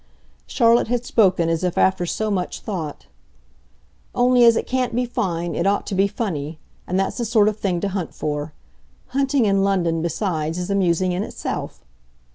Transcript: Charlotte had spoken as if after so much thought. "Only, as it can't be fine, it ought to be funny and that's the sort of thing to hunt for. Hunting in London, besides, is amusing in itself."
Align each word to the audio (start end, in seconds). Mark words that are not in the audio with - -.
Charlotte 0.47 0.87
had 0.87 1.05
spoken 1.05 1.47
as 1.47 1.63
if 1.63 1.77
after 1.77 2.07
so 2.07 2.31
much 2.31 2.61
thought. 2.61 3.05
"Only, 4.15 4.43
as 4.45 4.55
it 4.55 4.65
can't 4.65 4.95
be 4.95 5.05
fine, 5.05 5.53
it 5.53 5.67
ought 5.67 5.85
to 5.85 5.93
be 5.93 6.07
funny 6.07 6.57
and 6.87 6.99
that's 6.99 7.17
the 7.19 7.23
sort 7.25 7.47
of 7.47 7.57
thing 7.59 7.79
to 7.81 7.89
hunt 7.89 8.11
for. 8.15 8.51
Hunting 9.09 9.45
in 9.45 9.63
London, 9.63 10.01
besides, 10.01 10.57
is 10.57 10.71
amusing 10.71 11.11
in 11.11 11.21
itself." 11.21 11.85